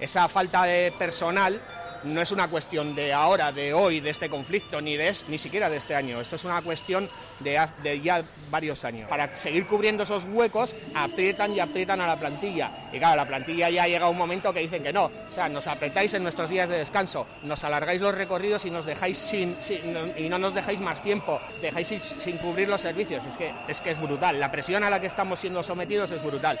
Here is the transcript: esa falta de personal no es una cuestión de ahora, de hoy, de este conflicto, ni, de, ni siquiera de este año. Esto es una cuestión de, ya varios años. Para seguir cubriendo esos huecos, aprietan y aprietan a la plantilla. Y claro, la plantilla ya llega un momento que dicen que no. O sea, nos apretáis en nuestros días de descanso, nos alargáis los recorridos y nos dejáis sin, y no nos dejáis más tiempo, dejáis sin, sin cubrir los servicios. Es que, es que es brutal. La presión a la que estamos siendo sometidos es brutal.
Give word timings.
esa 0.00 0.28
falta 0.28 0.64
de 0.64 0.92
personal 0.98 1.60
no 2.04 2.20
es 2.20 2.32
una 2.32 2.48
cuestión 2.48 2.94
de 2.94 3.12
ahora, 3.12 3.52
de 3.52 3.74
hoy, 3.74 4.00
de 4.00 4.10
este 4.10 4.28
conflicto, 4.28 4.80
ni, 4.80 4.96
de, 4.96 5.14
ni 5.28 5.38
siquiera 5.38 5.68
de 5.68 5.76
este 5.76 5.94
año. 5.94 6.20
Esto 6.20 6.36
es 6.36 6.44
una 6.44 6.62
cuestión 6.62 7.08
de, 7.40 8.00
ya 8.02 8.22
varios 8.50 8.84
años. 8.84 9.08
Para 9.08 9.36
seguir 9.36 9.66
cubriendo 9.66 10.02
esos 10.04 10.24
huecos, 10.24 10.72
aprietan 10.94 11.52
y 11.54 11.60
aprietan 11.60 12.00
a 12.00 12.06
la 12.06 12.16
plantilla. 12.16 12.70
Y 12.92 12.98
claro, 12.98 13.16
la 13.16 13.26
plantilla 13.26 13.68
ya 13.70 13.86
llega 13.86 14.08
un 14.08 14.16
momento 14.16 14.52
que 14.52 14.60
dicen 14.60 14.82
que 14.82 14.92
no. 14.92 15.04
O 15.04 15.34
sea, 15.34 15.48
nos 15.48 15.66
apretáis 15.66 16.14
en 16.14 16.22
nuestros 16.22 16.48
días 16.48 16.68
de 16.68 16.78
descanso, 16.78 17.26
nos 17.42 17.62
alargáis 17.64 18.00
los 18.00 18.14
recorridos 18.14 18.64
y 18.64 18.70
nos 18.70 18.86
dejáis 18.86 19.18
sin, 19.18 19.56
y 20.16 20.28
no 20.28 20.38
nos 20.38 20.54
dejáis 20.54 20.80
más 20.80 21.02
tiempo, 21.02 21.40
dejáis 21.60 21.88
sin, 21.88 22.00
sin 22.02 22.38
cubrir 22.38 22.68
los 22.68 22.80
servicios. 22.80 23.24
Es 23.24 23.36
que, 23.36 23.52
es 23.68 23.80
que 23.80 23.90
es 23.90 24.00
brutal. 24.00 24.40
La 24.40 24.50
presión 24.50 24.84
a 24.84 24.90
la 24.90 25.00
que 25.00 25.06
estamos 25.06 25.40
siendo 25.40 25.62
sometidos 25.62 26.10
es 26.10 26.22
brutal. 26.22 26.60